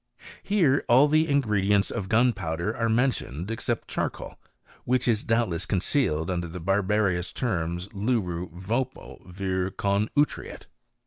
[0.41, 4.39] Here all the ingredients gunpowder are mentioned except charcoal,
[4.83, 10.65] which doubtless concealed under the barbarous terms Iv vopo vir con utriet.